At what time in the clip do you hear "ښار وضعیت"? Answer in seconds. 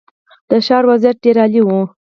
0.65-1.17